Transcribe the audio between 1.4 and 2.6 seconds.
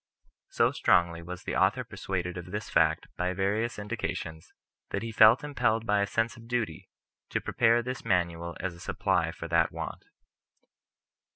the author persuaded of